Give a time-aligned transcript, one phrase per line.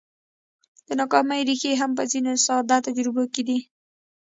[0.87, 3.59] د ناکامۍ ريښې هم په ځينو ساده تجربو کې دي.